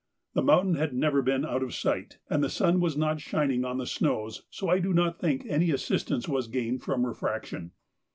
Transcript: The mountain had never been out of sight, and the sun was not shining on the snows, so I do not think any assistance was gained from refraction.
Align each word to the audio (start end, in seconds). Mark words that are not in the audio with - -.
The 0.33 0.41
mountain 0.41 0.73
had 0.73 0.95
never 0.95 1.21
been 1.21 1.45
out 1.45 1.61
of 1.61 1.75
sight, 1.75 2.17
and 2.27 2.43
the 2.43 2.49
sun 2.49 2.79
was 2.79 2.97
not 2.97 3.21
shining 3.21 3.63
on 3.63 3.77
the 3.77 3.85
snows, 3.85 4.47
so 4.49 4.67
I 4.67 4.79
do 4.79 4.93
not 4.93 5.19
think 5.19 5.45
any 5.45 5.69
assistance 5.69 6.27
was 6.27 6.47
gained 6.47 6.81
from 6.81 7.05
refraction. 7.05 7.69